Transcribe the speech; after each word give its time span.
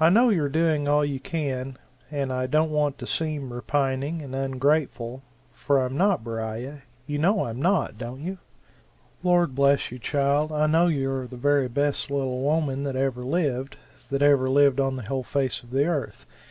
I 0.00 0.08
know 0.08 0.30
you're 0.30 0.48
doing 0.48 0.88
all 0.88 1.04
you 1.04 1.20
can, 1.20 1.76
and 2.10 2.32
I 2.32 2.46
don't 2.46 2.70
want 2.70 2.96
to 2.96 3.06
seem 3.06 3.52
repining 3.52 4.22
and 4.22 4.34
ungrateful 4.34 5.22
for 5.52 5.84
I'm 5.84 5.98
not, 5.98 6.24
Beriah 6.24 6.80
you 7.06 7.18
know 7.18 7.44
I'm 7.44 7.60
not, 7.60 7.98
don't 7.98 8.20
you?" 8.22 8.38
"Lord 9.22 9.54
bless 9.54 9.90
you, 9.92 9.98
child, 9.98 10.50
I 10.50 10.66
know 10.66 10.86
you 10.86 11.12
are 11.12 11.26
the 11.26 11.36
very 11.36 11.68
best 11.68 12.10
little 12.10 12.40
woman 12.40 12.84
that 12.84 12.96
ever 12.96 13.22
lived 13.22 13.76
that 14.10 14.22
ever 14.22 14.48
lived 14.48 14.80
on 14.80 14.96
the 14.96 15.02
whole 15.02 15.24
face 15.24 15.62
of 15.62 15.72
the 15.72 15.84
Earth! 15.84 16.24